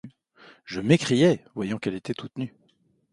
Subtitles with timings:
[0.65, 2.55] Je m'écriai, voyant qu'elle était toute nue:.